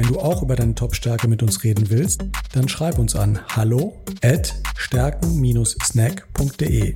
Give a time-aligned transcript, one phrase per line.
[0.00, 2.24] Wenn du auch über deine Top-Stärke mit uns reden willst,
[2.54, 6.94] dann schreib uns an hallo at stärken-snack.de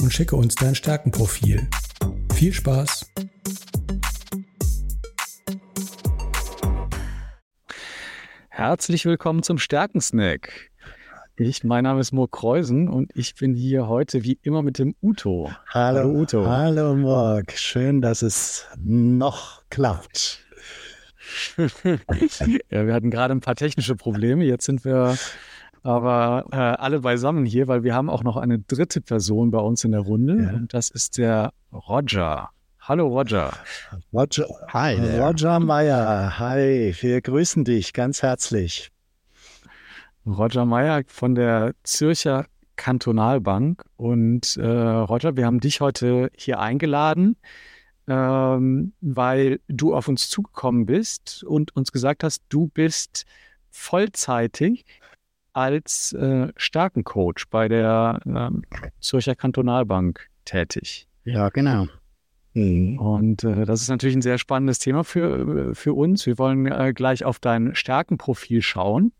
[0.00, 1.68] und schicke uns dein Stärkenprofil.
[2.34, 3.10] Viel Spaß!
[8.48, 10.70] Herzlich willkommen zum Stärkensnack.
[11.34, 14.94] Ich, mein Name ist Murk Kreusen und ich bin hier heute wie immer mit dem
[15.02, 15.50] Uto.
[15.70, 16.46] Hallo, Hallo Uto.
[16.46, 17.58] Hallo Murk.
[17.58, 20.45] Schön, dass es noch klappt.
[22.70, 24.44] ja, wir hatten gerade ein paar technische Probleme.
[24.44, 25.16] Jetzt sind wir
[25.82, 29.84] aber äh, alle beisammen hier, weil wir haben auch noch eine dritte Person bei uns
[29.84, 30.50] in der Runde ja.
[30.50, 32.50] und das ist der Roger.
[32.80, 33.52] Hallo Roger.
[34.12, 34.46] Roger.
[34.72, 34.94] Hi.
[34.94, 35.20] There.
[35.20, 36.38] Roger Meyer.
[36.38, 36.94] Hi.
[37.00, 38.92] Wir grüßen dich ganz herzlich.
[40.24, 43.84] Roger Meyer von der Zürcher Kantonalbank.
[43.96, 47.36] Und äh, Roger, wir haben dich heute hier eingeladen,
[48.08, 53.26] ähm, weil du auf uns zugekommen bist und uns gesagt hast, du bist
[53.70, 54.84] vollzeitig
[55.52, 58.50] als äh, Stärkencoach bei der äh,
[59.00, 61.08] Zürcher Kantonalbank tätig.
[61.24, 61.86] Ja, genau.
[62.52, 62.98] Mhm.
[62.98, 66.26] Und äh, das ist natürlich ein sehr spannendes Thema für, für uns.
[66.26, 69.12] Wir wollen äh, gleich auf dein Stärkenprofil schauen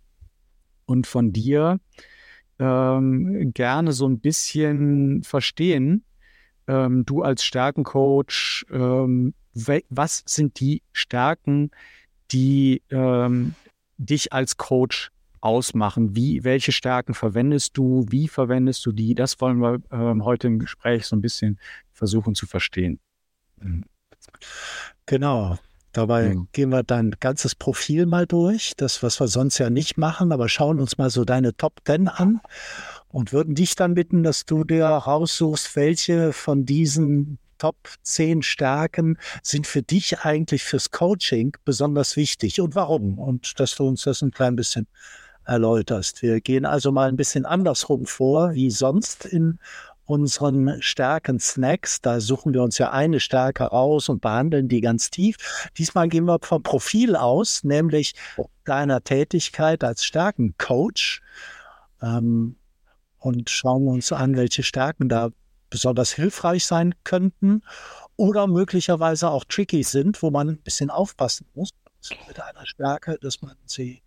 [0.87, 1.81] und von dir
[2.59, 6.05] ähm, gerne so ein bisschen verstehen,
[6.69, 9.35] ähm, du als Stärkencoach, ähm,
[9.89, 11.71] was sind die Stärken,
[12.31, 13.55] die ähm,
[13.97, 16.15] dich als Coach ausmachen?
[16.17, 18.05] Wie, welche Stärken verwendest du?
[18.09, 19.15] Wie verwendest du die?
[19.15, 21.59] Das wollen wir ähm, heute im Gespräch so ein bisschen
[21.93, 22.99] versuchen zu verstehen.
[25.07, 25.59] Genau.
[25.93, 26.49] Dabei mhm.
[26.53, 30.47] gehen wir dein ganzes Profil mal durch, das, was wir sonst ja nicht machen, aber
[30.51, 32.41] schauen uns mal so deine Top 10 an
[33.17, 39.17] und würden dich dann bitten, dass du dir raussuchst, welche von diesen Top 10 Stärken
[39.43, 43.19] sind für dich eigentlich fürs Coaching besonders wichtig und warum?
[43.19, 44.87] Und dass du uns das ein klein bisschen
[45.47, 46.21] erläuterst.
[46.21, 49.61] Wir gehen also mal ein bisschen andersrum vor, wie sonst in
[50.05, 52.03] unseren Stärken-Snacks.
[52.03, 55.71] Da suchen wir uns ja eine Stärke raus und behandeln die ganz tief.
[55.79, 58.13] Diesmal gehen wir vom Profil aus, nämlich
[58.67, 61.23] deiner Tätigkeit als Stärkencoach.
[62.03, 62.57] Ähm,
[63.27, 65.31] und schauen uns an, welche Stärken da
[65.69, 67.63] besonders hilfreich sein könnten
[68.15, 71.71] oder möglicherweise auch tricky sind, wo man ein bisschen aufpassen muss
[72.29, 74.01] mit einer Stärke, dass man sie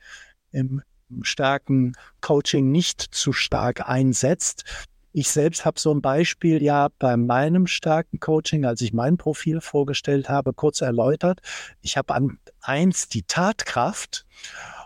[0.52, 0.81] im
[1.22, 4.63] Stärken-Coaching nicht zu stark einsetzt.
[5.12, 9.59] Ich selbst habe so ein Beispiel ja bei meinem starken Coaching, als ich mein Profil
[9.59, 11.41] vorgestellt habe, kurz erläutert.
[11.81, 14.25] Ich habe an eins die Tatkraft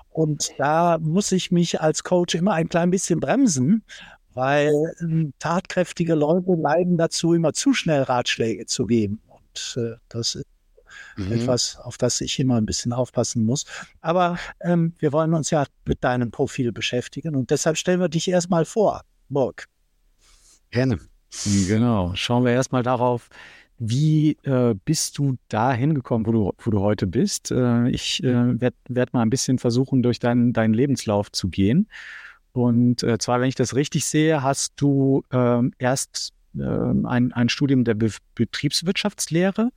[0.10, 3.84] und da muss ich mich als Coach immer ein klein bisschen bremsen,
[4.34, 9.22] weil äh, tatkräftige Leute leiden dazu, immer zu schnell Ratschläge zu geben.
[9.28, 10.46] Und äh, das ist
[11.18, 11.32] mhm.
[11.32, 13.66] etwas, auf das ich immer ein bisschen aufpassen muss.
[14.02, 18.28] Aber ähm, wir wollen uns ja mit deinem Profil beschäftigen und deshalb stellen wir dich
[18.28, 19.68] erstmal vor, Burg.
[20.72, 21.00] Gerne.
[21.68, 22.14] Genau.
[22.16, 23.30] Schauen wir erstmal darauf,
[23.80, 27.52] wie äh, bist du da hingekommen, wo du, wo du heute bist?
[27.52, 31.88] Äh, ich äh, werde werd mal ein bisschen versuchen, durch deinen, deinen Lebenslauf zu gehen.
[32.54, 37.50] Und äh, zwar, wenn ich das richtig sehe, hast du ähm, erst ähm, ein, ein
[37.50, 39.72] Studium der Be Betriebswirtschaftslehre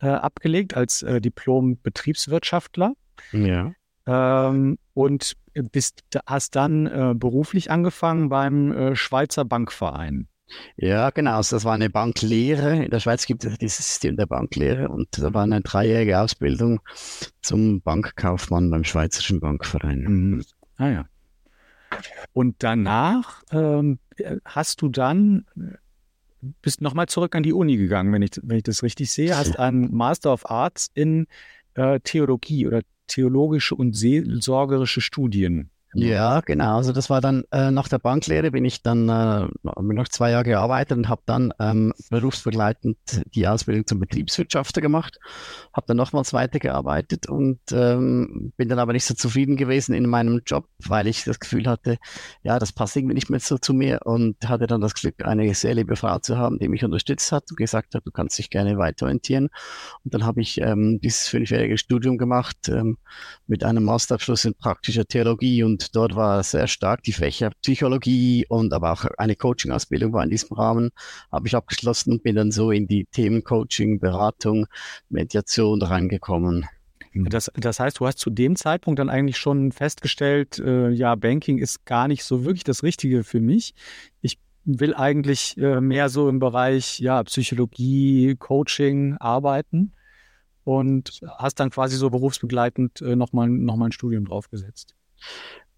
[0.00, 2.94] äh, abgelegt als äh, Diplom-Betriebswirtschaftler.
[3.32, 3.72] Ja.
[4.06, 10.28] Ähm, und bist, hast dann äh, beruflich angefangen beim äh, Schweizer Bankverein.
[10.76, 11.36] Ja, genau.
[11.36, 12.84] Also das war eine Banklehre.
[12.84, 16.80] In der Schweiz gibt es dieses System der Banklehre und da war eine dreijährige Ausbildung
[17.40, 20.02] zum Bankkaufmann beim Schweizerischen Bankverein.
[20.02, 20.44] Mhm.
[20.76, 21.04] Ah ja.
[22.32, 23.98] Und danach ähm,
[24.44, 25.44] hast du dann
[26.60, 29.58] bist nochmal zurück an die Uni gegangen, wenn ich, wenn ich das richtig sehe, hast
[29.58, 31.26] einen Master of Arts in
[31.74, 35.70] äh, Theologie oder theologische und seelsorgerische Studien.
[35.94, 36.76] Ja, genau.
[36.78, 40.44] Also das war dann äh, nach der Banklehre bin ich dann äh, noch zwei Jahre
[40.44, 42.96] gearbeitet und habe dann ähm, berufsbegleitend
[43.34, 45.18] die Ausbildung zum Betriebswirtschafter gemacht,
[45.74, 50.40] habe dann nochmals weitergearbeitet und ähm, bin dann aber nicht so zufrieden gewesen in meinem
[50.46, 51.98] Job, weil ich das Gefühl hatte,
[52.42, 55.52] ja, das passt irgendwie nicht mehr so zu mir und hatte dann das Glück, eine
[55.54, 58.48] sehr liebe Frau zu haben, die mich unterstützt hat und gesagt hat, du kannst dich
[58.48, 59.50] gerne weiterorientieren.
[60.04, 62.98] Und dann habe ich ähm, dieses fünfjährige Studium gemacht ähm,
[63.46, 68.72] mit einem Masterabschluss in praktischer Theologie und dort war sehr stark die Fächer Psychologie und
[68.72, 70.90] aber auch eine Coaching-Ausbildung war in diesem Rahmen,
[71.30, 74.66] habe ich abgeschlossen und bin dann so in die Themen Coaching, Beratung,
[75.08, 76.66] Mediation reingekommen.
[77.14, 81.58] Das, das heißt, du hast zu dem Zeitpunkt dann eigentlich schon festgestellt, äh, ja, Banking
[81.58, 83.74] ist gar nicht so wirklich das Richtige für mich.
[84.22, 89.92] Ich will eigentlich äh, mehr so im Bereich ja, Psychologie, Coaching arbeiten
[90.64, 94.94] und hast dann quasi so berufsbegleitend äh, nochmal noch mal ein Studium draufgesetzt.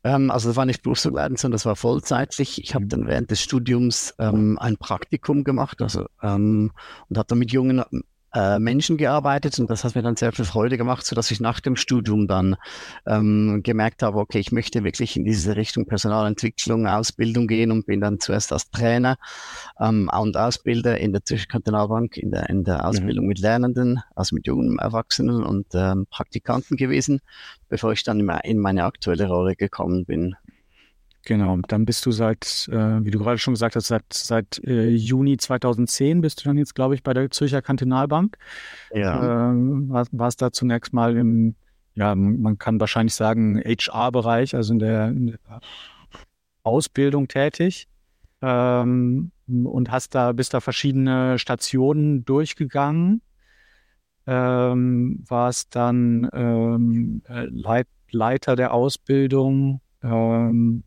[0.04, 2.62] Ähm, also das war nicht berufsbegleitend, sondern das war vollzeitlich.
[2.62, 6.70] Ich habe dann während des Studiums ähm, ein Praktikum gemacht also, ähm,
[7.08, 7.82] und habe dann mit jungen
[8.34, 11.40] äh, Menschen gearbeitet und das hat mir dann sehr viel Freude gemacht, so dass ich
[11.40, 12.56] nach dem Studium dann
[13.06, 18.00] ähm, gemerkt habe, okay, ich möchte wirklich in diese Richtung Personalentwicklung, Ausbildung gehen und bin
[18.00, 19.16] dann zuerst als Trainer
[19.80, 22.84] ähm, und Ausbilder in der Zwischenkantonalbank in der, in der.
[22.84, 23.28] Ausbildung mhm.
[23.28, 27.20] mit Lernenden, also mit jungen Erwachsenen und ähm, Praktikanten gewesen,
[27.68, 30.36] bevor ich dann in meine aktuelle Rolle gekommen bin.
[31.26, 34.90] Genau, dann bist du seit, äh, wie du gerade schon gesagt hast, seit, seit äh,
[34.90, 38.36] Juni 2010 bist du dann jetzt, glaube ich, bei der Zürcher Kantonalbank.
[38.92, 39.50] Ja.
[39.50, 39.54] Äh,
[39.88, 41.54] warst, warst da zunächst mal im,
[41.94, 45.38] ja, man kann wahrscheinlich sagen, HR-Bereich, also in der, in der,
[46.64, 47.88] Ausbildung tätig.
[48.42, 53.22] Ähm, und hast da, bist da verschiedene Stationen durchgegangen.
[54.26, 60.82] Ähm, warst dann ähm, äh, Leit, Leiter der Ausbildung, ähm,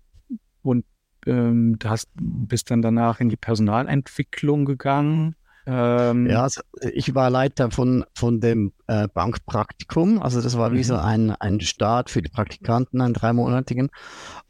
[0.67, 0.85] und
[1.25, 5.35] ähm, du hast, bist dann danach in die Personalentwicklung gegangen.
[5.69, 6.61] Ähm, ja, also
[6.93, 10.21] ich war Leiter von, von dem äh, Bankpraktikum.
[10.21, 10.99] Also das war wie so mhm.
[11.01, 13.89] ein, ein Start für die Praktikanten, einen dreimonatigen.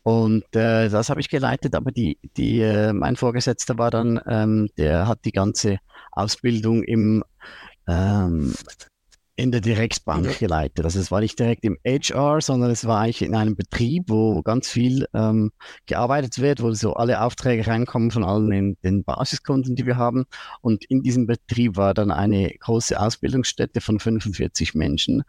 [0.03, 4.69] Und äh, das habe ich geleitet, aber die, die, äh, mein Vorgesetzter war dann, ähm,
[4.77, 5.79] der hat die ganze
[6.11, 7.23] Ausbildung im
[7.87, 8.53] ähm,
[9.37, 10.31] in der Direktbank ja.
[10.33, 10.83] geleitet.
[10.83, 14.41] Also es war nicht direkt im HR, sondern es war eigentlich in einem Betrieb, wo
[14.41, 15.51] ganz viel ähm,
[15.85, 20.25] gearbeitet wird, wo so alle Aufträge reinkommen von allen den, den Basiskunden, die wir haben.
[20.61, 25.23] Und in diesem Betrieb war dann eine große Ausbildungsstätte von 45 Menschen.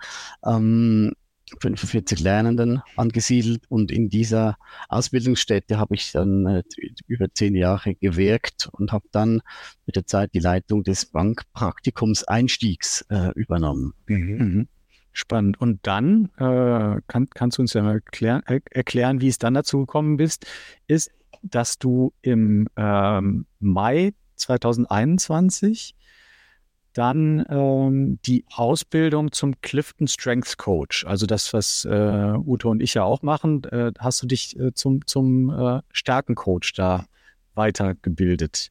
[0.44, 1.12] Ähm,
[1.60, 4.56] 45 Lernenden angesiedelt und in dieser
[4.88, 6.62] Ausbildungsstätte habe ich dann äh,
[7.06, 9.42] über zehn Jahre gewirkt und habe dann
[9.86, 13.94] mit der Zeit die Leitung des Bankpraktikums Einstiegs äh, übernommen.
[14.06, 14.38] Mhm.
[14.38, 14.68] Mhm.
[15.12, 15.60] Spannend.
[15.60, 19.80] Und dann äh, kann, kannst du uns ja mal erklären, erklären, wie es dann dazu
[19.80, 20.46] gekommen bist,
[20.86, 21.10] ist,
[21.42, 25.96] dass du im ähm, Mai 2021
[26.92, 32.94] dann ähm, die Ausbildung zum Clifton Strength Coach, also das, was äh, Ute und ich
[32.94, 37.06] ja auch machen, äh, hast du dich äh, zum, zum äh, Stärkencoach da
[37.54, 38.70] weitergebildet.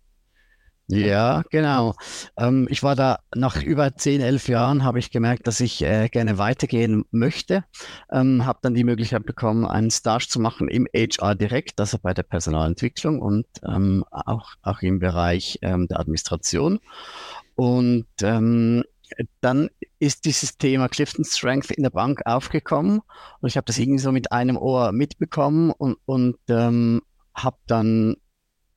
[0.90, 1.96] Ja, genau.
[2.38, 6.08] Ähm, ich war da nach über 10, 11 Jahren, habe ich gemerkt, dass ich äh,
[6.08, 7.66] gerne weitergehen möchte.
[8.10, 12.14] Ähm, habe dann die Möglichkeit bekommen, einen Stage zu machen im HR direkt, also bei
[12.14, 16.80] der Personalentwicklung und ähm, auch, auch im Bereich ähm, der Administration.
[17.56, 18.84] Und ähm,
[19.42, 19.70] dann
[20.00, 23.02] ist dieses Thema Clifton Strength in der Bank aufgekommen
[23.42, 27.02] und ich habe das irgendwie so mit einem Ohr mitbekommen und, und ähm,
[27.34, 28.18] habe dann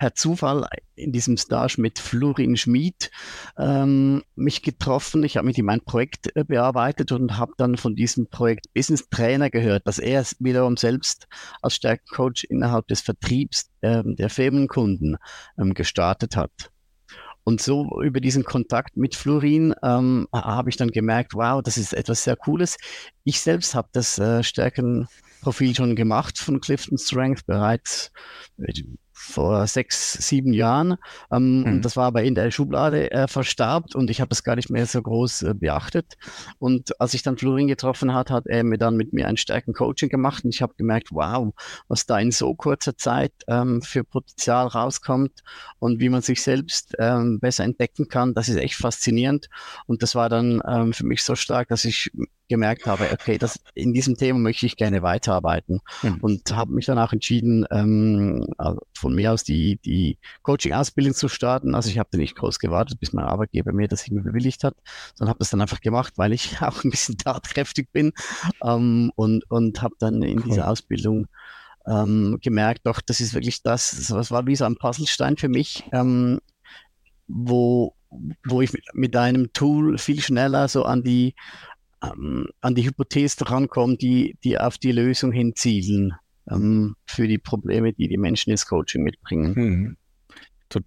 [0.01, 0.67] per Zufall
[0.97, 3.11] in diesem Stage mit Florin Schmid
[3.59, 5.23] ähm, mich getroffen.
[5.25, 9.11] Ich habe mit ihm ein Projekt äh, bearbeitet und habe dann von diesem Projekt Business
[9.11, 11.29] Trainer gehört, dass er wiederum selbst
[11.61, 15.19] als Stärkencoach innerhalb des Vertriebs ähm, der Firmenkunden
[15.59, 16.71] ähm, gestartet hat.
[17.45, 21.93] Und so über diesen Kontakt mit Florin ähm, habe ich dann gemerkt, wow, das ist
[21.93, 22.79] etwas sehr Cooles.
[23.25, 28.13] Ich selbst habe das äh, Stärkenprofil schon gemacht von Clifton Strength bereits
[28.57, 28.73] äh,
[29.21, 30.97] vor sechs, sieben Jahren.
[31.31, 31.83] Ähm, mhm.
[31.83, 34.87] Das war aber in der Schublade äh, verstarbt und ich habe das gar nicht mehr
[34.87, 36.17] so groß äh, beachtet.
[36.59, 40.09] Und als ich dann Florin getroffen hat, hat er mir dann mit mir ein Stärken-Coaching
[40.09, 41.53] gemacht und ich habe gemerkt, wow,
[41.89, 45.43] was da in so kurzer Zeit ähm, für Potenzial rauskommt
[45.79, 49.49] und wie man sich selbst ähm, besser entdecken kann, das ist echt faszinierend.
[49.87, 52.11] Und das war dann ähm, für mich so stark, dass ich
[52.51, 56.19] gemerkt habe, okay, das, in diesem Thema möchte ich gerne weiterarbeiten mhm.
[56.21, 61.29] und habe mich dann auch entschieden, ähm, also von mir aus die, die Coaching-Ausbildung zu
[61.29, 61.75] starten.
[61.75, 64.77] Also ich habe nicht groß gewartet, bis mein Arbeitgeber mir das irgendwie bewilligt hat,
[65.15, 68.13] sondern habe das dann einfach gemacht, weil ich auch ein bisschen tatkräftig bin
[68.65, 71.27] ähm, und, und habe dann in dieser Ausbildung
[71.87, 75.85] ähm, gemerkt, doch, das ist wirklich das, das war wie so ein Puzzlestein für mich,
[75.93, 76.39] ähm,
[77.27, 77.95] wo,
[78.47, 81.35] wo ich mit, mit einem Tool viel schneller so an die
[82.03, 86.15] ähm, an die Hypothese rankommen, die, die auf die Lösung hinzielen
[86.49, 89.55] ähm, für die Probleme, die die Menschen ins Coaching mitbringen.
[89.55, 89.97] Hm.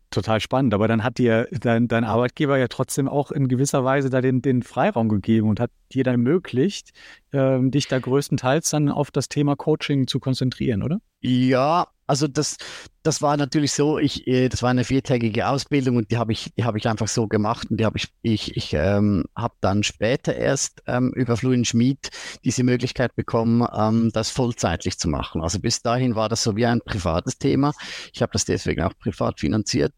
[0.10, 0.74] total spannend.
[0.74, 4.41] Aber dann hat dir dein, dein, Arbeitgeber ja trotzdem auch in gewisser Weise da den,
[4.41, 6.91] den Freiraum gegeben und hat dir dann ermöglicht,
[7.31, 11.00] äh, dich da größtenteils dann auf das Thema Coaching zu konzentrieren, oder?
[11.19, 12.57] Ja, also das,
[13.03, 16.51] das war natürlich so, ich, äh, das war eine viertägige Ausbildung und die habe ich,
[16.57, 19.83] die habe ich einfach so gemacht und die habe ich, ich, ich ähm, habe dann
[19.83, 22.10] später erst ähm, über Fluent Schmied
[22.43, 25.41] diese Möglichkeit bekommen, ähm, das vollzeitlich zu machen.
[25.41, 27.74] Also bis dahin war das so wie ein privates Thema.
[28.13, 29.93] Ich habe das deswegen auch privat finanziert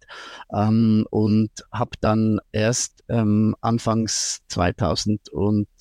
[0.54, 4.42] ähm, und habe dann erst ähm, anfangs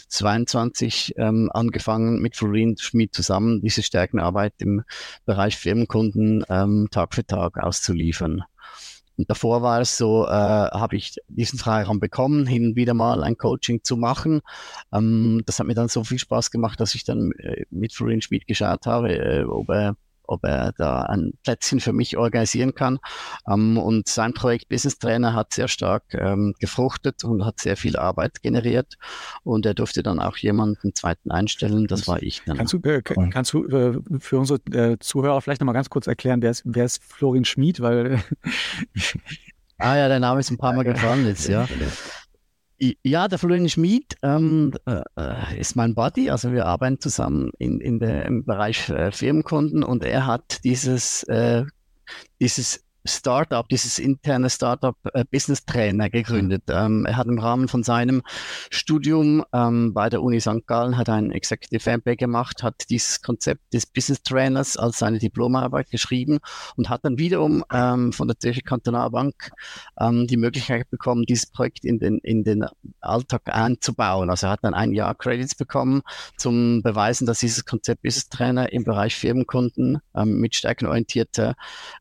[0.09, 4.83] 2022 ähm, angefangen mit Florin Schmied zusammen diese Stärkenarbeit im
[5.25, 8.45] Bereich Firmenkunden ähm, Tag für Tag auszuliefern.
[9.17, 13.23] Und davor war es so, äh, habe ich diesen Freiraum bekommen, hin und wieder mal
[13.23, 14.41] ein Coaching zu machen.
[14.93, 18.23] Ähm, das hat mir dann so viel Spaß gemacht, dass ich dann äh, mit Florian
[18.23, 19.97] Schmid geschaut habe, äh, ob er
[20.27, 22.99] ob er da ein Plätzchen für mich organisieren kann.
[23.49, 27.97] Ähm, und sein Projekt Business Trainer hat sehr stark ähm, gefruchtet und hat sehr viel
[27.97, 28.95] Arbeit generiert.
[29.43, 31.87] Und er durfte dann auch jemanden zweiten einstellen.
[31.87, 32.57] Das war ich dann.
[32.57, 36.43] Kannst du, äh, kannst du äh, für unsere äh, Zuhörer vielleicht nochmal ganz kurz erklären,
[36.43, 37.81] wer ist, wer ist Florian Schmid?
[37.81, 38.23] Weil
[39.79, 41.67] ah ja, der Name ist ein paar Mal gefallen jetzt, ja.
[43.03, 46.31] Ja, der Florian Schmid ähm, äh, ist mein Buddy.
[46.31, 51.23] Also wir arbeiten zusammen in, in der, im Bereich äh, Firmenkunden und er hat dieses,
[51.25, 51.65] äh,
[52.41, 56.65] dieses Startup, dieses interne Startup äh, Business Trainer gegründet.
[56.69, 58.23] Ähm, er hat im Rahmen von seinem
[58.71, 60.67] Studium ähm, bei der Uni St.
[60.67, 65.91] Gallen hat ein Executive MBA gemacht, hat dieses Konzept des Business Trainers als seine Diplomarbeit
[65.91, 66.39] geschrieben
[66.77, 69.51] und hat dann wiederum ähm, von der Zürcher Kantonalbank
[70.01, 72.65] ähm, die Möglichkeit bekommen, dieses Projekt in den, in den
[73.01, 74.31] Alltag einzubauen.
[74.31, 76.01] Also er hat dann ein Jahr Credits bekommen
[76.39, 81.55] zum Beweisen, dass dieses Konzept Business Trainer im Bereich Firmenkunden ähm, mit stärkenorientierter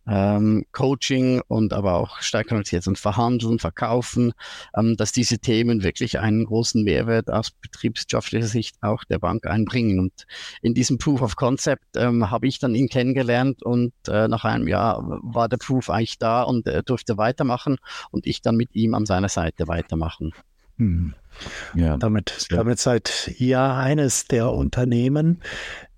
[0.07, 4.33] ähm, Code Coaching und aber auch stärkerorientiert und Verhandeln, Verkaufen,
[4.75, 9.99] ähm, dass diese Themen wirklich einen großen Mehrwert aus betriebswirtschaftlicher Sicht auch der Bank einbringen.
[9.99, 10.27] Und
[10.61, 14.67] in diesem Proof of Concept ähm, habe ich dann ihn kennengelernt und äh, nach einem
[14.67, 17.77] Jahr war der Proof eigentlich da und er durfte weitermachen
[18.11, 20.31] und ich dann mit ihm an seiner Seite weitermachen.
[20.77, 21.15] Hm.
[21.73, 21.97] Ja.
[21.97, 25.41] Damit, damit seid ihr eines der Unternehmen,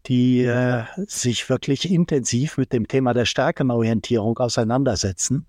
[0.08, 5.48] die äh, sich wirklich intensiv mit dem Thema der Stärkenorientierung auseinandersetzen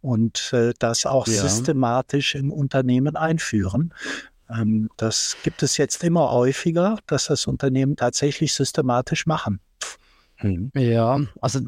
[0.00, 1.42] und äh, das auch ja.
[1.42, 3.92] systematisch im Unternehmen einführen.
[4.48, 9.60] Ähm, das gibt es jetzt immer häufiger, dass das Unternehmen tatsächlich systematisch machen.
[10.74, 11.60] Ja, also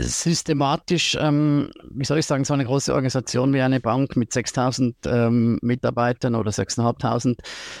[0.00, 4.96] systematisch, ähm, wie soll ich sagen, so eine große Organisation wie eine Bank mit 6000
[5.06, 7.38] ähm, Mitarbeitern oder 6.500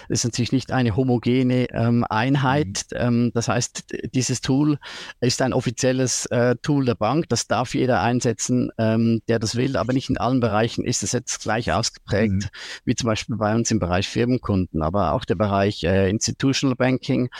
[0.08, 2.86] ist natürlich nicht eine homogene ähm, Einheit.
[2.92, 2.98] Mhm.
[2.98, 4.78] Ähm, das heißt, dieses Tool
[5.20, 7.28] ist ein offizielles äh, Tool der Bank.
[7.28, 11.10] Das darf jeder einsetzen, ähm, der das will, aber nicht in allen Bereichen ist es
[11.10, 12.48] jetzt gleich ausgeprägt, mhm.
[12.84, 17.30] wie zum Beispiel bei uns im Bereich Firmenkunden, aber auch der Bereich äh, Institutional Banking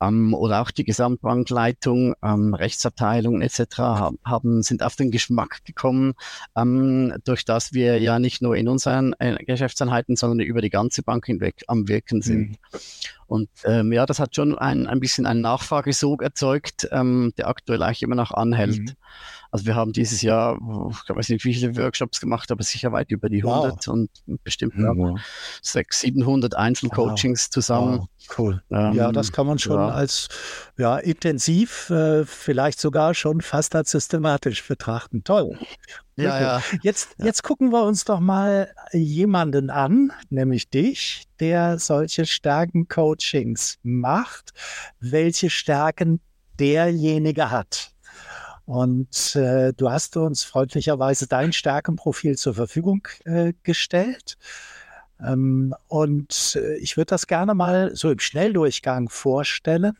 [0.00, 6.14] ähm, oder auch die Gesamtbankleitung, Rechtsabteilung etc haben, sind auf den Geschmack gekommen,
[6.56, 11.02] ähm, durch das wir ja nicht nur in unseren äh, Geschäftseinheiten, sondern über die ganze
[11.02, 12.50] Bank hinweg am Wirken sind.
[12.50, 12.56] Mhm.
[13.28, 17.82] Und ähm, ja, das hat schon ein, ein bisschen einen Nachfragesog erzeugt, ähm, der aktuell
[17.82, 18.78] eigentlich immer noch anhält.
[18.78, 18.92] Mhm.
[19.50, 23.10] Also wir haben dieses Jahr, ich weiß nicht, wie viele Workshops gemacht, aber sicher weit
[23.10, 23.88] über die 100 wow.
[23.88, 24.10] und
[24.44, 24.92] bestimmt ja.
[25.62, 27.50] 600, 700 Einzelcoachings wow.
[27.50, 27.98] zusammen.
[27.98, 28.08] Wow.
[28.38, 28.62] Cool.
[28.70, 29.88] Ähm, ja, das kann man schon ja.
[29.88, 30.28] als
[30.76, 35.22] ja, intensiv, äh, vielleicht sogar schon fast als systematisch betrachten.
[35.22, 35.58] Toll.
[36.24, 36.62] Ja, ja.
[36.82, 44.52] Jetzt, jetzt gucken wir uns doch mal jemanden an, nämlich dich, der solche Stärken-Coachings macht,
[45.00, 46.20] welche Stärken
[46.58, 47.92] derjenige hat.
[48.64, 54.36] Und äh, du hast uns freundlicherweise dein Stärkenprofil zur Verfügung äh, gestellt.
[55.20, 59.96] Ähm, und äh, ich würde das gerne mal so im Schnelldurchgang vorstellen,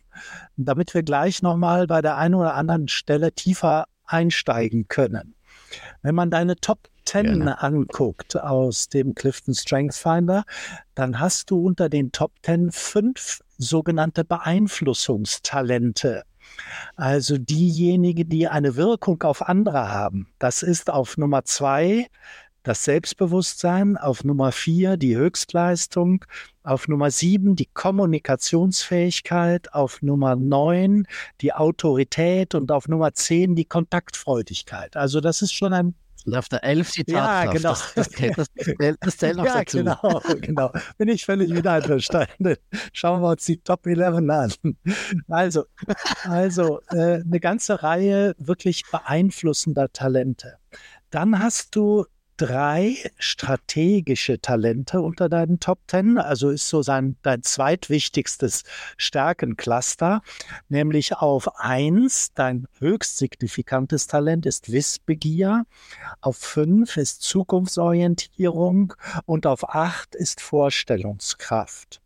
[0.56, 5.34] damit wir gleich nochmal bei der einen oder anderen Stelle tiefer einsteigen können.
[6.02, 7.62] Wenn man deine Top 10 Gerne.
[7.62, 10.44] anguckt aus dem Clifton Strength Finder,
[10.94, 16.24] dann hast du unter den Top 10 fünf sogenannte Beeinflussungstalente
[16.96, 20.28] also diejenigen, die eine Wirkung auf andere haben.
[20.38, 22.08] Das ist auf Nummer zwei
[22.64, 26.24] das Selbstbewusstsein, auf Nummer vier die Höchstleistung,
[26.68, 31.06] auf Nummer sieben die Kommunikationsfähigkeit, auf Nummer neun
[31.40, 34.96] die Autorität und auf Nummer zehn die Kontaktfreudigkeit.
[34.96, 35.94] Also das ist schon ein
[36.26, 37.46] und auf der 11 die Tatkraft.
[37.46, 37.70] Ja, genau.
[37.70, 38.48] Das, das, das,
[38.78, 39.78] das, das zählt noch ja, dazu.
[39.78, 40.72] Genau, genau.
[40.98, 42.56] Bin ich völlig wieder einverstanden.
[42.92, 44.52] Schauen wir uns die Top 11 an.
[45.28, 45.64] Also,
[46.24, 50.58] also äh, eine ganze Reihe wirklich beeinflussender Talente.
[51.08, 52.04] Dann hast du
[52.38, 56.16] drei strategische Talente unter deinen Top Ten.
[56.16, 58.62] Also ist so sein, dein zweitwichtigstes
[58.96, 60.22] Stärkencluster,
[60.68, 65.66] nämlich auf eins, dein höchst signifikantes Talent ist Wissbegier,
[66.20, 68.94] auf fünf ist Zukunftsorientierung
[69.26, 72.00] und auf acht ist Vorstellungskraft.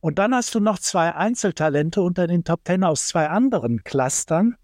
[0.00, 4.56] Und dann hast du noch zwei Einzeltalente unter den Top Ten aus zwei anderen Clustern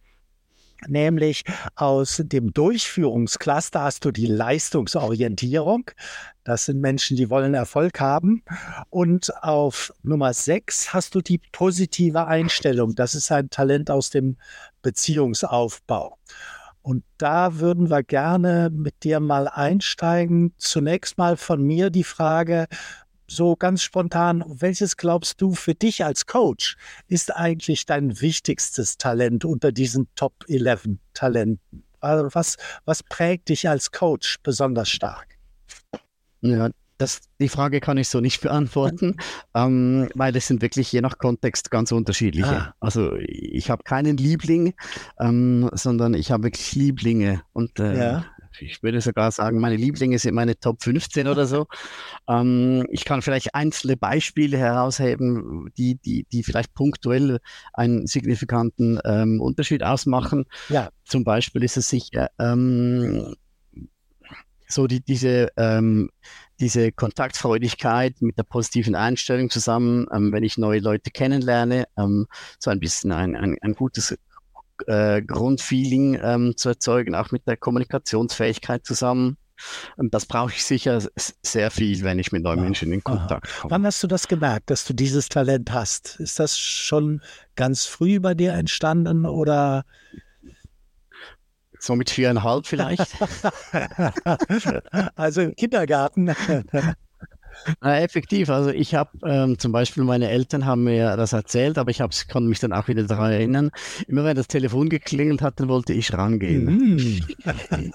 [0.86, 5.90] nämlich aus dem Durchführungscluster hast du die Leistungsorientierung.
[6.44, 8.42] Das sind Menschen, die wollen Erfolg haben.
[8.90, 12.94] Und auf Nummer sechs hast du die positive Einstellung.
[12.94, 14.36] Das ist ein Talent aus dem
[14.82, 16.18] Beziehungsaufbau.
[16.82, 20.54] Und da würden wir gerne mit dir mal einsteigen.
[20.56, 22.68] Zunächst mal von mir die Frage,
[23.28, 26.76] so ganz spontan, welches glaubst du für dich als Coach
[27.08, 31.84] ist eigentlich dein wichtigstes Talent unter diesen Top 11 Talenten?
[32.00, 35.38] Also was, was prägt dich als Coach besonders stark?
[36.40, 39.16] Ja, das, die Frage kann ich so nicht beantworten,
[39.54, 42.56] ähm, weil es sind wirklich je nach Kontext ganz unterschiedliche.
[42.56, 42.74] Ah.
[42.80, 44.74] Also ich habe keinen Liebling,
[45.20, 47.42] ähm, sondern ich habe wirklich Lieblinge.
[47.52, 48.24] Und äh, ja
[48.60, 51.66] ich würde sogar sagen, meine Lieblinge sind meine Top 15 oder so.
[52.28, 57.38] Ähm, ich kann vielleicht einzelne Beispiele herausheben, die, die, die vielleicht punktuell
[57.72, 60.46] einen signifikanten ähm, Unterschied ausmachen.
[60.68, 60.90] Ja.
[61.04, 63.36] Zum Beispiel ist es sicher ähm,
[64.68, 66.10] so die, diese, ähm,
[66.60, 72.26] diese Kontaktfreudigkeit mit der positiven Einstellung zusammen, ähm, wenn ich neue Leute kennenlerne, ähm,
[72.58, 74.16] so ein bisschen ein, ein, ein gutes
[74.86, 79.36] äh, Grundfeeling ähm, zu erzeugen, auch mit der Kommunikationsfähigkeit zusammen.
[79.96, 83.70] Und das brauche ich sicher sehr viel, wenn ich mit neuen Menschen in Kontakt komme.
[83.70, 86.20] Wann hast du das gemerkt, dass du dieses Talent hast?
[86.20, 87.22] Ist das schon
[87.54, 89.84] ganz früh bei dir entstanden oder?
[91.78, 93.16] So mit viereinhalb vielleicht.
[95.14, 96.34] also im Kindergarten.
[97.82, 98.50] Äh, effektiv.
[98.50, 102.48] Also ich habe ähm, zum Beispiel, meine Eltern haben mir das erzählt, aber ich konnte
[102.48, 103.70] mich dann auch wieder daran erinnern.
[104.06, 106.96] Immer wenn das Telefon geklingelt hat, dann wollte ich rangehen.
[106.96, 107.20] Mm.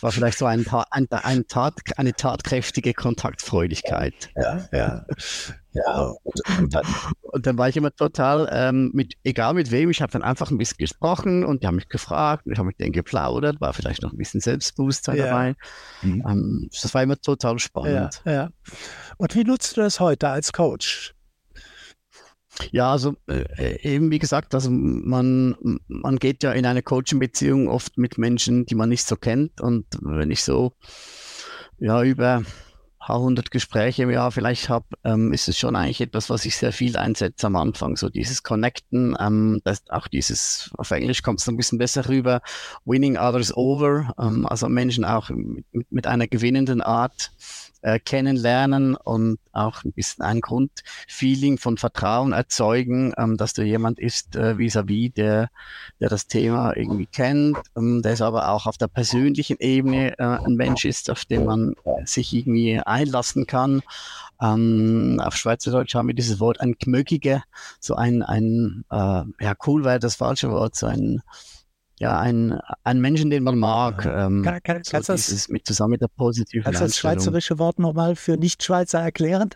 [0.00, 4.30] war vielleicht so ein, ein, ein Tat, eine tatkräftige Kontaktfreudigkeit.
[4.36, 5.06] Ja, ja.
[5.72, 6.84] Ja, und, und, dann,
[7.22, 10.50] und dann war ich immer total, ähm, mit, egal mit wem, ich habe dann einfach
[10.50, 14.02] ein bisschen gesprochen und die haben mich gefragt, ich habe mit denen geplaudert, war vielleicht
[14.02, 15.26] noch ein bisschen Selbstbewusstsein ja.
[15.26, 15.54] dabei.
[16.02, 16.24] Mhm.
[16.28, 18.22] Ähm, das war immer total spannend.
[18.24, 18.50] Ja, ja.
[19.16, 21.14] Und wie nutzt du das heute als Coach?
[22.72, 25.54] Ja, also äh, eben wie gesagt, also man,
[25.86, 29.60] man geht ja in eine Coaching-Beziehung oft mit Menschen, die man nicht so kennt.
[29.60, 30.72] Und wenn ich so
[31.78, 32.42] ja über
[33.10, 36.56] paar hundert Gespräche im Jahr vielleicht habe, ähm, ist es schon eigentlich etwas, was ich
[36.56, 37.96] sehr viel einsetze am Anfang.
[37.96, 42.40] So dieses Connecten, ähm, das, auch dieses, auf Englisch kommt es ein bisschen besser rüber,
[42.84, 47.32] winning others over, ähm, also Menschen auch mit, mit einer gewinnenden Art
[47.82, 53.98] äh, kennenlernen und auch ein bisschen ein Grundfeeling von Vertrauen erzeugen, ähm, dass du jemand
[53.98, 55.50] ist äh, vis-à-vis, -vis, der,
[56.00, 60.22] der das Thema irgendwie kennt, ähm, der ist aber auch auf der persönlichen Ebene äh,
[60.22, 63.82] ein Mensch ist, auf den man sich irgendwie einlassen kann.
[64.40, 67.42] Ähm, auf Schweizerdeutsch haben wir dieses Wort ein Gmögiger,
[67.78, 71.22] so ein, ein äh, ja cool wäre das falsche Wort, so ein
[72.00, 74.06] ja, ein, ein Menschen, den man mag.
[74.06, 76.96] Ähm, kann, kann, so kannst dieses, das, mit zusammen mit der positiven Kannst du das
[76.96, 79.50] schweizerische Wort nochmal für Nicht-Schweizer erklären?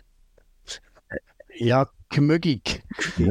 [1.57, 2.83] Ja, gemögig.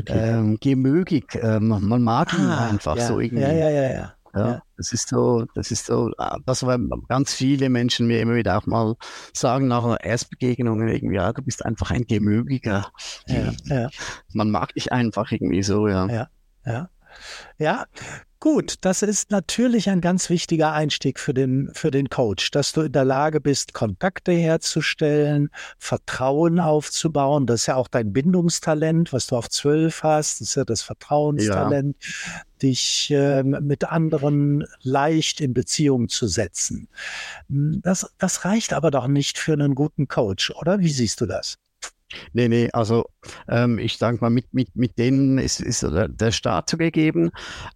[0.06, 1.38] Ähm, gemögig.
[1.40, 3.44] Ähm, man mag ihn ah, einfach ja, so irgendwie.
[3.44, 4.14] Ja, ja, ja, ja.
[4.36, 6.76] Ja, das ist so, das ist so, ah, das war
[7.08, 8.96] ganz viele Menschen mir immer wieder auch mal
[9.32, 12.90] sagen nach einer Erstbegegnung irgendwie, ja, du bist einfach ein Gemögiger.
[13.28, 13.90] Ja, ja.
[14.32, 16.08] Man mag dich einfach irgendwie so, ja.
[16.08, 16.28] Ja,
[16.66, 16.88] ja.
[17.58, 17.84] Ja,
[18.44, 22.82] Gut, das ist natürlich ein ganz wichtiger Einstieg für den, für den Coach, dass du
[22.82, 27.46] in der Lage bist, Kontakte herzustellen, Vertrauen aufzubauen.
[27.46, 30.42] Das ist ja auch dein Bindungstalent, was du auf zwölf hast.
[30.42, 32.42] Das ist ja das Vertrauenstalent, ja.
[32.60, 36.88] dich äh, mit anderen leicht in Beziehung zu setzen.
[37.48, 40.80] Das, das reicht aber doch nicht für einen guten Coach, oder?
[40.80, 41.56] Wie siehst du das?
[42.32, 43.06] Nee, nee, also
[43.48, 47.30] ähm, ich sage mal, mit, mit, mit denen ist, ist der Start so gegeben.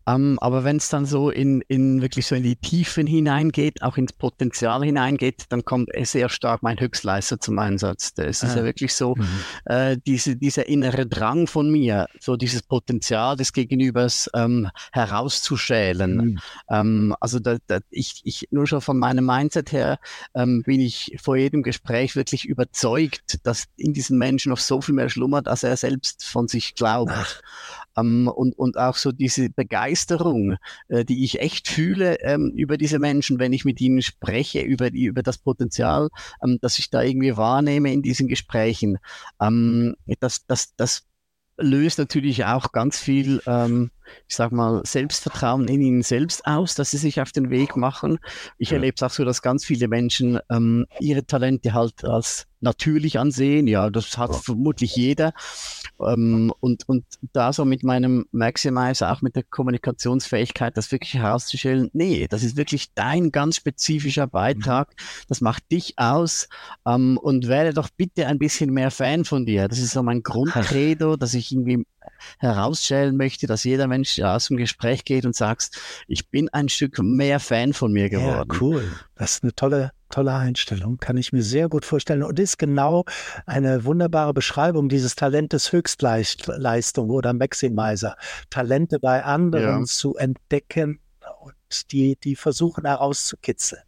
[0.07, 3.97] Ähm, aber wenn es dann so in, in wirklich so in die Tiefen hineingeht, auch
[3.97, 8.13] ins Potenzial hineingeht, dann kommt sehr stark mein Höchstleister zum Einsatz.
[8.17, 8.59] Es ist ah.
[8.59, 9.27] ja wirklich so, mhm.
[9.67, 16.17] äh, diese, dieser innere Drang von mir, so dieses Potenzial des Gegenübers ähm, herauszuschälen.
[16.17, 16.39] Mhm.
[16.71, 19.99] Ähm, also da, da, ich, ich nur schon von meinem Mindset her
[20.35, 24.95] ähm, bin ich vor jedem Gespräch wirklich überzeugt, dass in diesem Menschen noch so viel
[24.95, 27.43] mehr schlummert, als er selbst von sich glaubt.
[27.97, 30.57] ähm, und, und auch so diese Begeisterung,
[30.89, 34.91] äh, die ich echt fühle ähm, über diese Menschen, wenn ich mit ihnen spreche, über,
[34.91, 36.09] die, über das Potenzial,
[36.43, 38.99] ähm, das ich da irgendwie wahrnehme in diesen Gesprächen.
[39.41, 41.07] Ähm, das, das, das
[41.57, 43.91] löst natürlich auch ganz viel, ähm,
[44.29, 48.19] ich sag mal, Selbstvertrauen in ihnen selbst aus, dass sie sich auf den Weg machen.
[48.59, 48.77] Ich ja.
[48.77, 53.67] erlebe es auch so, dass ganz viele Menschen ähm, ihre Talente halt als natürlich ansehen.
[53.67, 54.39] Ja, das hat ja.
[54.39, 55.33] vermutlich jeder.
[56.01, 61.91] Ähm, und, und da so mit meinem Maximizer, auch mit der Kommunikationsfähigkeit, das wirklich herauszustellen,
[61.93, 64.95] nee, das ist wirklich dein ganz spezifischer Beitrag.
[65.29, 66.49] Das macht dich aus.
[66.87, 69.69] Ähm, und werde doch bitte ein bisschen mehr Fan von dir.
[69.69, 71.85] Das ist so mein Grundcredo, dass ich irgendwie
[72.39, 75.71] herausstellen möchte, dass jeder Mensch aus dem Gespräch geht und sagt,
[76.07, 78.49] ich bin ein Stück mehr Fan von mir geworden.
[78.51, 78.85] Ja, cool.
[79.15, 80.99] Das ist eine tolle, tolle Einstellung.
[80.99, 82.23] Kann ich mir sehr gut vorstellen.
[82.23, 83.05] Und ist genau
[83.47, 88.17] eine wunderbare Beschreibung dieses Talentes Höchstleistung oder Maximizer.
[88.51, 89.85] Talente bei anderen ja.
[89.85, 91.01] zu entdecken
[91.41, 93.83] und die, die versuchen herauszukitzeln.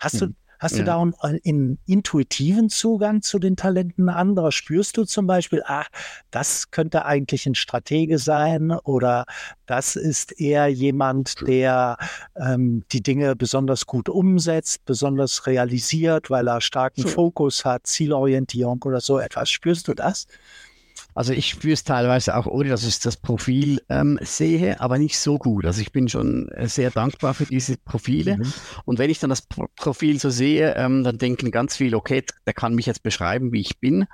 [0.00, 0.28] Hast hm.
[0.28, 0.78] du Hast ja.
[0.78, 4.52] du da einen, einen, intuitiven Zugang zu den Talenten anderer?
[4.52, 5.84] Spürst du zum Beispiel, ah,
[6.30, 9.26] das könnte eigentlich ein Stratege sein oder
[9.66, 11.98] das ist eher jemand, der
[12.36, 19.00] ähm, die Dinge besonders gut umsetzt, besonders realisiert, weil er starken Fokus hat, Zielorientierung oder
[19.00, 19.50] so etwas.
[19.50, 20.26] Spürst du das?
[21.16, 25.18] Also ich spüre es teilweise auch, ohne dass ich das Profil ähm, sehe, aber nicht
[25.18, 25.64] so gut.
[25.64, 28.36] Also ich bin schon äh, sehr dankbar für diese Profile.
[28.36, 28.52] Mhm.
[28.84, 32.22] Und wenn ich dann das Pro Profil so sehe, ähm, dann denken ganz viele, okay,
[32.46, 34.04] der kann mich jetzt beschreiben, wie ich bin.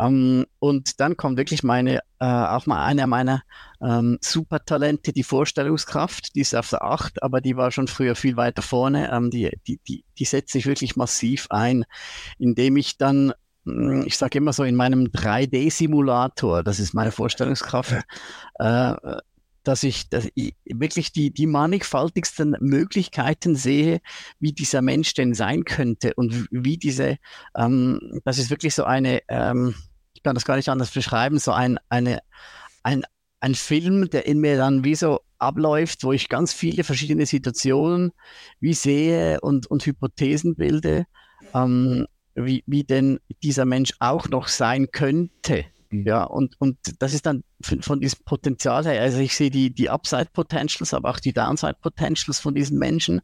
[0.00, 3.44] Ähm, und dann kommt wirklich meine, äh, auch mal einer meiner
[3.80, 8.36] ähm, Supertalente, die Vorstellungskraft, die ist auf der Acht, aber die war schon früher viel
[8.36, 9.12] weiter vorne.
[9.12, 11.84] Ähm, die, die, die, die setzt sich wirklich massiv ein,
[12.38, 13.34] indem ich dann
[14.06, 17.94] ich sage immer so, in meinem 3D-Simulator, das ist meine Vorstellungskraft,
[18.58, 18.94] äh,
[19.62, 24.00] dass ich, dass ich wirklich die, die mannigfaltigsten Möglichkeiten sehe,
[24.38, 27.18] wie dieser Mensch denn sein könnte und wie diese,
[27.56, 29.74] ähm, das ist wirklich so eine, ähm,
[30.14, 32.20] ich kann das gar nicht anders beschreiben, so ein, eine,
[32.82, 33.04] ein,
[33.40, 38.12] ein Film, der in mir dann wie so abläuft, wo ich ganz viele verschiedene Situationen
[38.60, 41.06] wie sehe und, und Hypothesen bilde.
[41.54, 42.06] Ähm,
[42.44, 45.64] wie, wie denn dieser Mensch auch noch sein könnte.
[45.90, 46.06] Mhm.
[46.06, 49.90] Ja, und, und das ist dann von diesem Potenzial her, also ich sehe die, die
[49.90, 53.20] Upside-Potentials, aber auch die Downside-Potentials von diesen Menschen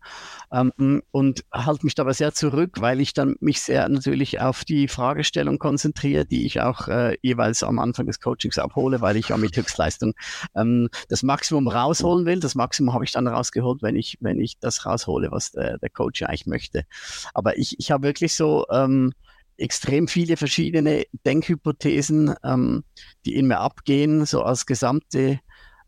[0.52, 4.88] ähm, und halte mich dabei sehr zurück, weil ich dann mich sehr natürlich auf die
[4.88, 9.36] Fragestellung konzentriere, die ich auch äh, jeweils am Anfang des Coachings abhole, weil ich ja
[9.36, 10.12] mit Höchstleistung
[10.54, 12.40] ähm, das Maximum rausholen will.
[12.40, 15.90] Das Maximum habe ich dann rausgeholt, wenn ich, wenn ich das raushole, was der, der
[15.90, 16.84] Coach eigentlich möchte.
[17.32, 19.12] Aber ich, ich habe wirklich so ähm,
[19.58, 22.82] extrem viele verschiedene Denkhypothesen, ähm,
[23.24, 25.38] die in mir abgehen, so als gesamte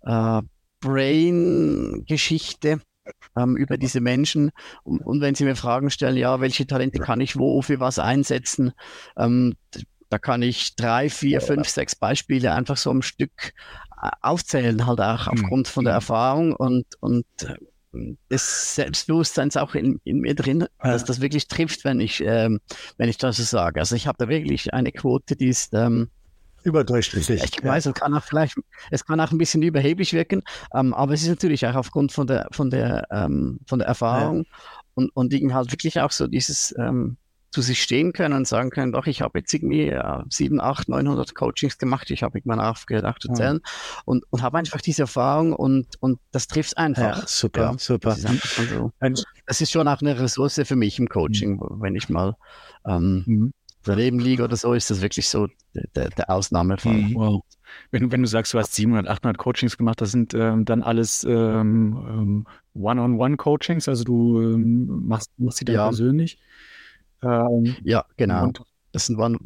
[0.02, 0.42] äh,
[0.80, 2.80] Brain-Geschichte
[3.36, 4.50] ähm, über diese Menschen.
[4.84, 7.98] Und, und, wenn Sie mir Fragen stellen, ja, welche Talente kann ich wo für was
[7.98, 8.72] einsetzen,
[9.16, 9.54] ähm,
[10.10, 13.52] da kann ich drei, vier, fünf, sechs Beispiele einfach so am Stück
[14.02, 15.32] äh, aufzählen, halt auch hm.
[15.32, 17.56] aufgrund von der Erfahrung und, und äh,
[17.92, 22.60] des Selbstbewusstseins auch in, in mir drin, dass das wirklich trifft, wenn ich, ähm,
[22.96, 23.80] wenn ich das so sage.
[23.80, 26.10] Also ich habe da wirklich eine Quote, die ist ähm,
[26.64, 27.42] überdurchschnittlich.
[27.42, 28.56] Ich weiß, es kann auch vielleicht,
[28.90, 30.42] es kann auch ein bisschen überheblich wirken,
[30.74, 34.44] ähm, aber es ist natürlich auch aufgrund von der, von der, ähm, von der Erfahrung
[34.44, 34.58] ja.
[34.94, 36.74] und, und irgendwie halt wirklich auch so dieses,
[37.58, 40.88] zu sich stehen können und sagen können, doch, ich habe jetzt irgendwie ja, 7, 8,
[40.88, 44.02] 900 Coachings gemacht, ich habe irgendwann aufgehört auch zu zählen ja.
[44.04, 47.18] und, und habe einfach diese Erfahrung und, und das trifft einfach.
[47.18, 48.10] Ja, super, ja, super.
[48.10, 48.92] Das ist, so.
[49.46, 51.82] das ist, schon auch eine Ressource für mich im Coaching, mhm.
[51.82, 52.36] wenn ich mal
[52.86, 53.52] ähm, mhm.
[53.82, 55.48] daneben liege oder so, ist das wirklich so
[55.96, 56.92] der, der Ausnahmefall.
[56.92, 57.14] Mhm.
[57.16, 57.42] Wow.
[57.90, 61.24] Wenn, wenn du sagst, du hast 700, 800 Coachings gemacht, das sind ähm, dann alles
[61.24, 66.38] ähm, ähm One-on-One-Coachings, also du ähm, machst, machst sie dann persönlich?
[67.22, 68.52] Ähm, ja, genau.
[68.92, 69.38] Das sind One,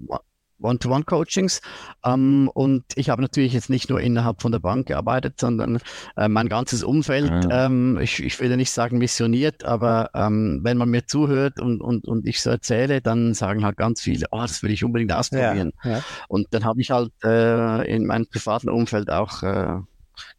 [0.63, 1.61] One-to-One-Coachings.
[2.05, 5.79] Ähm, und ich habe natürlich jetzt nicht nur innerhalb von der Bank gearbeitet, sondern
[6.17, 7.67] äh, mein ganzes Umfeld, ja.
[7.67, 11.81] ähm, ich, ich will ja nicht sagen missioniert, aber ähm, wenn man mir zuhört und,
[11.81, 15.13] und, und ich so erzähle, dann sagen halt ganz viele, oh, das will ich unbedingt
[15.13, 15.73] ausprobieren.
[15.85, 16.03] Ja, ja.
[16.29, 19.81] Und dann habe ich halt äh, in meinem privaten Umfeld auch äh,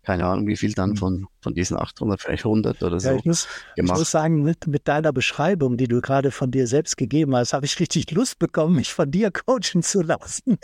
[0.04, 0.98] keine Ahnung, wie viel dann hm.
[0.98, 3.96] von, von diesen 800, vielleicht 100 oder so ja, ich muss, gemacht.
[3.96, 7.54] Ich muss sagen, mit, mit deiner Beschreibung, die du gerade von dir selbst gegeben hast,
[7.54, 10.58] habe ich richtig Lust bekommen, mich von dir coachen zu lassen.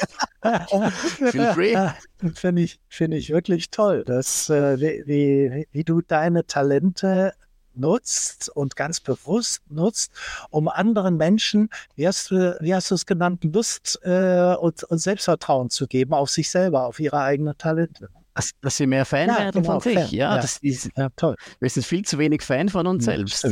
[1.32, 1.76] Feel free.
[2.36, 7.32] Finde ich, finde ich wirklich toll, dass, äh, wie, wie, wie du deine Talente
[7.76, 10.12] nutzt und ganz bewusst nutzt,
[10.50, 14.98] um anderen Menschen, wie hast du, wie hast du es genannt, Lust äh, und, und
[14.98, 18.10] Selbstvertrauen zu geben auf sich selber, auf ihre eigenen Talente.
[18.40, 20.12] Dass, dass sie mehr Fan ja, werden genau, von sich.
[20.12, 20.42] Ja, ja.
[20.42, 21.36] Das ist, ja, toll.
[21.60, 23.46] Wir sind viel zu wenig Fan von uns selbst.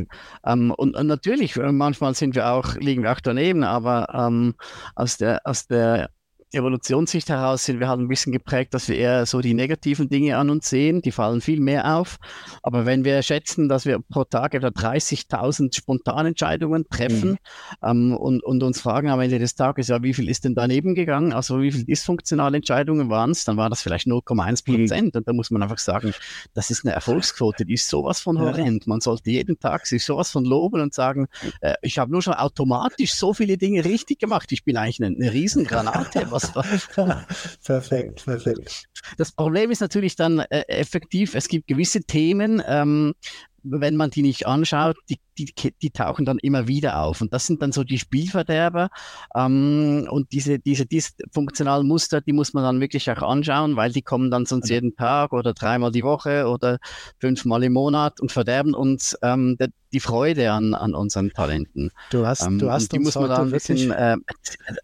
[0.46, 4.56] Ähm, und, und, natürlich, äh, manchmal sind wir auch, liegen wir auch daneben, aber ähm,
[4.96, 6.10] aus der, aus der
[6.54, 10.38] Evolutionssicht heraus sind wir halt ein bisschen geprägt, dass wir eher so die negativen Dinge
[10.38, 11.02] an uns sehen.
[11.02, 12.18] Die fallen viel mehr auf.
[12.64, 17.38] Aber wenn wir schätzen, dass wir pro Tag etwa 30.000 Spontanentscheidungen treffen mhm.
[17.84, 20.96] ähm, und, und uns fragen am Ende des Tages, ja, wie viel ist denn daneben
[20.96, 21.34] gegangen?
[21.34, 23.44] Also wie viele dysfunktionale Entscheidungen waren es?
[23.44, 25.14] Dann war das vielleicht 0,1 Prozent.
[25.14, 25.18] Mhm.
[25.20, 26.14] Und da muss man einfach sagen,
[26.54, 28.88] das ist eine Erfolgsquote, die ist sowas von horrend.
[28.88, 31.28] Man sollte jeden Tag sich sowas von loben und sagen,
[31.60, 34.52] äh, ich habe nur schon automatisch so viele Dinge richtig gemacht.
[34.54, 36.88] Ich bin eigentlich eine, eine Riesengranate was
[37.64, 38.84] perfekt, perfekt.
[39.18, 43.14] Das Problem ist natürlich dann äh, effektiv, es gibt gewisse Themen, ähm,
[43.72, 47.22] wenn man die nicht anschaut, die, die, die, tauchen dann immer wieder auf.
[47.22, 48.90] Und das sind dann so die Spielverderber.
[49.36, 54.02] Ähm, und diese, diese dysfunktionalen Muster, die muss man dann wirklich auch anschauen, weil die
[54.02, 56.80] kommen dann sonst jeden Tag oder dreimal die Woche oder
[57.20, 61.92] fünfmal im Monat und verderben uns ähm, die, die Freude an, an unseren Talenten.
[62.12, 64.18] Du hast, ähm, du hast die muss man dann ein bisschen äh,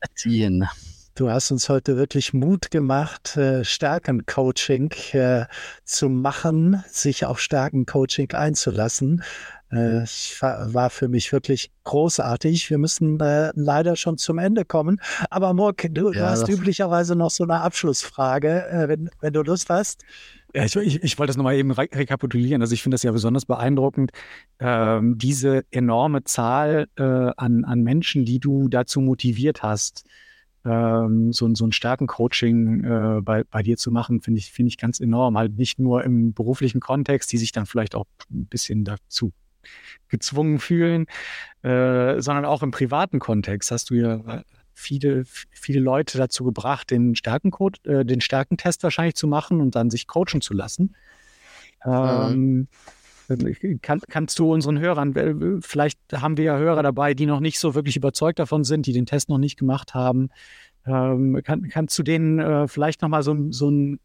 [0.02, 0.68] erziehen.
[1.16, 5.46] Du hast uns heute wirklich Mut gemacht, äh, Stärkencoaching äh,
[5.84, 9.24] zu machen, sich auf Stärkencoaching einzulassen.
[9.70, 10.06] Äh,
[10.40, 12.72] war für mich wirklich großartig.
[12.72, 15.00] Wir müssen äh, leider schon zum Ende kommen.
[15.30, 19.70] Aber Mork, du, ja, hast üblicherweise noch so eine Abschlussfrage, äh, wenn, wenn du Lust
[19.70, 20.04] hast.
[20.56, 22.64] Ja, ich, ich, ich wollte das nochmal eben re rekapitulieren.
[22.64, 24.12] Also ich finde das ja besonders beeindruckend,
[24.60, 30.06] ähm, diese enorme Zahl äh, an, an Menschen, die du dazu motiviert hast,
[30.66, 34.78] ähm, so, so ein Stärkencoaching äh, bei, bei dir zu machen, finde ich, finde ich
[34.78, 35.38] ganz enorm.
[35.38, 39.32] Halt nicht nur im beruflichen Kontext, die sich dann vielleicht auch ein bisschen dazu
[40.10, 41.06] gezwungen fühlen,
[41.62, 47.16] äh, sondern auch im privaten Kontext hast du ja viele, viele Leute dazu gebracht, den,
[47.16, 50.96] Stärkencode, äh, den Stärkentest wahrscheinlich zu machen und dann sich coachen zu lassen.
[51.86, 52.68] Ähm, mhm.
[53.82, 57.76] Kann, kannst du unseren Hörern, vielleicht haben wir ja Hörer dabei, die noch nicht so
[57.76, 60.30] wirklich überzeugt davon sind, die den Test noch nicht gemacht haben.
[60.86, 64.00] Ähm, kann, kannst du denen äh, vielleicht nochmal so, so ein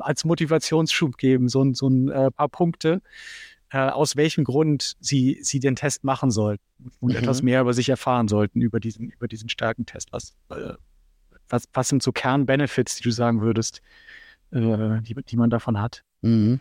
[0.00, 3.00] als Motivationsschub geben, so, so ein äh, paar Punkte,
[3.70, 6.62] äh, aus welchem Grund sie, sie den Test machen sollten
[7.00, 7.18] und mhm.
[7.18, 10.12] etwas mehr über sich erfahren sollten, über diesen, über diesen starken Test.
[10.12, 10.74] Was, äh,
[11.48, 13.80] was, was sind so Kernbenefits, die du sagen würdest,
[14.50, 16.04] äh, die, die man davon hat?
[16.24, 16.60] Mhm.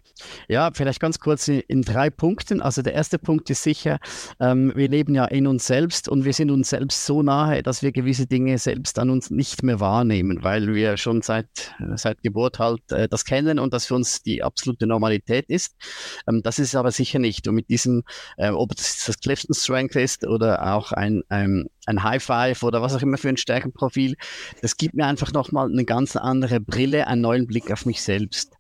[0.50, 2.62] Ja, vielleicht ganz kurz in, in, drei Punkten.
[2.62, 3.98] Also der erste Punkt ist sicher,
[4.42, 7.82] ähm, wir leben ja in uns selbst und wir sind uns selbst so nahe, dass
[7.82, 11.48] wir gewisse Dinge selbst an uns nicht mehr wahrnehmen, weil wir schon seit,
[11.96, 15.78] seit Geburt halt äh, das kennen und das für uns die absolute Normalität ist.
[16.28, 17.48] Ähm, das ist aber sicher nicht.
[17.48, 18.04] Und mit diesem,
[18.36, 22.82] äh, ob das das Clifton Strength ist oder auch ein, ein, ein High Five oder
[22.82, 24.16] was auch immer für ein Stärkenprofil,
[24.62, 28.58] das gibt mir einfach nochmal eine ganz andere Brille, einen neuen Blick auf mich selbst.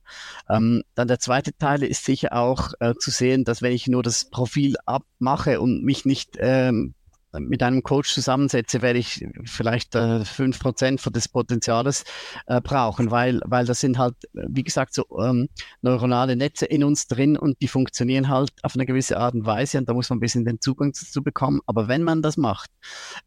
[0.49, 4.03] Ähm, dann der zweite Teil ist sicher auch äh, zu sehen, dass wenn ich nur
[4.03, 6.93] das Profil abmache und mich nicht ähm,
[7.39, 12.03] mit einem Coach zusammensetze, werde ich vielleicht äh, fünf äh, Prozent des Potenziales
[12.47, 15.49] äh, brauchen, weil, weil das sind halt, wie gesagt, so ähm,
[15.81, 19.77] neuronale Netze in uns drin und die funktionieren halt auf eine gewisse Art und Weise
[19.77, 21.61] und da muss man ein bisschen den Zugang dazu bekommen.
[21.65, 22.69] Aber wenn man das macht,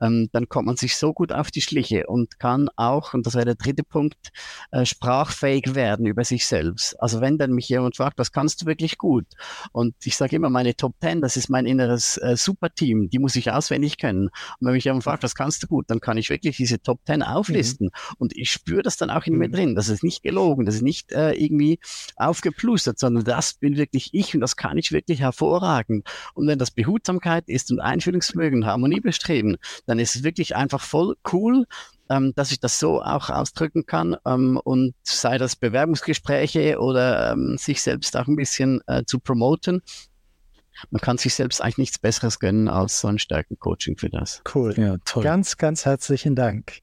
[0.01, 3.35] ähm, dann kommt man sich so gut auf die Schliche und kann auch, und das
[3.35, 4.31] wäre der dritte Punkt,
[4.71, 7.01] äh, sprachfähig werden über sich selbst.
[7.01, 9.27] Also wenn dann mich jemand fragt, was kannst du wirklich gut?
[9.73, 13.37] Und ich sage immer, meine Top Ten, das ist mein inneres äh, Superteam, die muss
[13.37, 14.29] ich auswendig nicht können.
[14.29, 17.01] Und wenn mich jemand fragt, was kannst du gut, dann kann ich wirklich diese Top
[17.07, 17.87] 10 auflisten.
[17.87, 18.15] Mhm.
[18.19, 19.53] Und ich spüre das dann auch in mir mhm.
[19.53, 19.75] drin.
[19.75, 21.79] Das ist nicht gelogen, das ist nicht äh, irgendwie
[22.17, 26.07] aufgeplustert, sondern das bin wirklich ich und das kann ich wirklich hervorragend.
[26.35, 29.57] Und wenn das Behutsamkeit ist und Einfühlungsvermögen, Harmoniebestreben,
[29.87, 31.67] dann ist es wirklich einfach voll cool,
[32.09, 37.57] ähm, dass ich das so auch ausdrücken kann ähm, und sei das Bewerbungsgespräche oder ähm,
[37.59, 39.83] sich selbst auch ein bisschen äh, zu promoten,
[40.91, 44.43] man kann sich selbst eigentlich nichts Besseres gönnen als so ein Stärkencoaching für das.
[44.55, 44.75] Cool.
[44.77, 45.23] Ja, toll.
[45.23, 46.79] Ganz, ganz herzlichen Dank.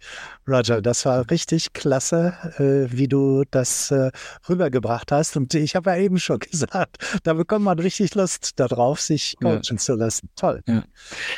[0.47, 4.11] Roger, das war richtig klasse, äh, wie du das äh,
[4.47, 5.37] rübergebracht hast.
[5.37, 9.61] Und ich habe ja eben schon gesagt, da bekommt man richtig Lust darauf, sich coachen
[9.63, 9.77] ja.
[9.77, 10.29] zu lassen.
[10.35, 10.61] Toll.
[10.67, 10.83] Ja.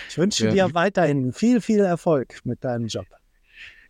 [0.09, 3.05] Ich wünsche dir weiterhin viel, viel Erfolg mit deinem Job.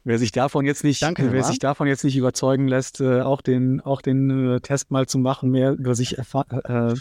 [0.08, 3.41] Wer sich davon jetzt nicht, Danke, wer sich davon jetzt nicht überzeugen lässt, äh, auch
[3.41, 6.93] den, auch den äh, Test mal zu machen, mehr über sich erfahren, äh,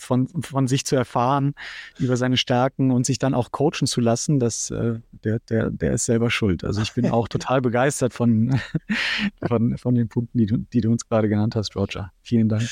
[0.00, 1.54] von, von sich zu erfahren,
[1.98, 5.92] über seine Stärken und sich dann auch coachen zu lassen, das, äh, der, der, der
[5.92, 6.64] ist selber schuld.
[6.64, 8.60] Also ich bin auch total begeistert von,
[9.46, 12.12] von, von den Punkten, die du, die du uns gerade genannt hast, Roger.
[12.22, 12.68] Vielen Dank.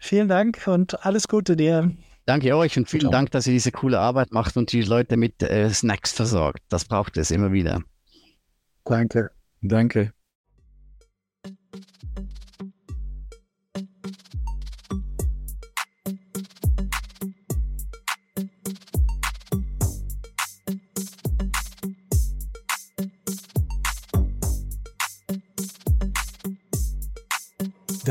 [0.00, 1.92] Vielen Dank und alles Gute dir.
[2.24, 5.42] Danke euch und vielen Dank, dass ihr diese coole Arbeit macht und die Leute mit
[5.42, 6.62] äh, Snacks versorgt.
[6.68, 7.82] Das braucht es immer wieder.
[8.84, 9.30] Danke.
[9.60, 10.12] Danke.